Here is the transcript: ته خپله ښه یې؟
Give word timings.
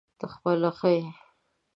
ته 0.19 0.25
خپله 0.33 0.69
ښه 0.77 0.89
یې؟ 0.95 1.03